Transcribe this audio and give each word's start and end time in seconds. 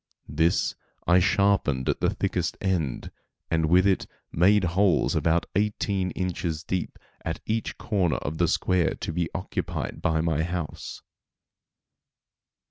This 0.29 0.73
I 1.05 1.19
sharpened 1.19 1.87
at 1.87 1.99
the 2.01 2.09
thickest 2.09 2.57
end, 2.59 3.11
and 3.51 3.67
with 3.67 3.85
it 3.85 4.07
made 4.31 4.63
holes 4.63 5.13
about 5.15 5.45
eighteen 5.55 6.09
inches 6.15 6.63
deep 6.63 6.97
at 7.23 7.39
each 7.45 7.77
corner 7.77 8.17
of 8.17 8.39
the 8.39 8.47
square 8.47 8.95
to 8.95 9.13
be 9.13 9.29
occupied 9.35 10.01
by 10.01 10.19
my 10.21 10.41
house. 10.41 11.03